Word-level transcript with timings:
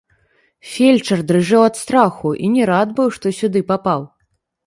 Фельчар 0.69 1.21
дрыжэў 1.31 1.63
ад 1.69 1.75
страху 1.81 2.29
і 2.47 2.51
не 2.55 2.63
рад 2.71 2.87
быў, 3.01 3.07
што 3.17 3.35
сюды 3.43 3.59
папаў. 3.71 4.01